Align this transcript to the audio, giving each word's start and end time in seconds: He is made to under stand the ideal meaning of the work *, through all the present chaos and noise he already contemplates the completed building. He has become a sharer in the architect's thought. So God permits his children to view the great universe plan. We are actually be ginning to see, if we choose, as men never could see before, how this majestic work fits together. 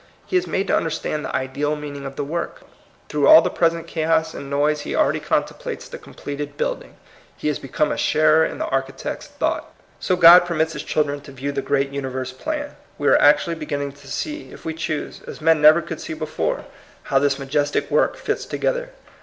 He 0.25 0.35
is 0.35 0.47
made 0.47 0.65
to 0.65 0.75
under 0.75 0.89
stand 0.89 1.23
the 1.23 1.35
ideal 1.35 1.75
meaning 1.75 2.07
of 2.07 2.15
the 2.15 2.23
work 2.23 2.61
*, 2.83 3.07
through 3.07 3.27
all 3.27 3.43
the 3.43 3.51
present 3.51 3.85
chaos 3.85 4.33
and 4.33 4.49
noise 4.49 4.81
he 4.81 4.95
already 4.95 5.19
contemplates 5.19 5.87
the 5.87 5.99
completed 5.99 6.57
building. 6.57 6.95
He 7.37 7.49
has 7.49 7.59
become 7.59 7.91
a 7.91 7.97
sharer 7.97 8.43
in 8.43 8.57
the 8.57 8.65
architect's 8.65 9.27
thought. 9.27 9.71
So 9.99 10.15
God 10.15 10.43
permits 10.45 10.73
his 10.73 10.81
children 10.81 11.21
to 11.21 11.31
view 11.31 11.51
the 11.51 11.61
great 11.61 11.91
universe 11.91 12.31
plan. 12.31 12.75
We 12.97 13.09
are 13.09 13.21
actually 13.21 13.57
be 13.57 13.67
ginning 13.67 13.91
to 13.91 14.07
see, 14.07 14.51
if 14.51 14.65
we 14.65 14.73
choose, 14.73 15.21
as 15.27 15.39
men 15.39 15.61
never 15.61 15.83
could 15.83 16.01
see 16.01 16.15
before, 16.15 16.65
how 17.03 17.19
this 17.19 17.37
majestic 17.37 17.91
work 17.91 18.17
fits 18.17 18.45
together. 18.47 18.89